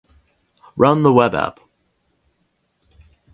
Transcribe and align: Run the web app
Run 0.77 1.03
the 1.03 1.13
web 1.13 1.35
app 1.35 1.59